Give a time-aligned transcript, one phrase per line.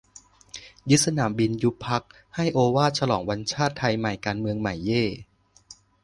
[0.89, 2.03] ยึดสนามบิน ยุบพรรค
[2.35, 5.05] ให้โอวาท ฉลองวันชาติไทยใหม่ การเมืองใหม่ เย่!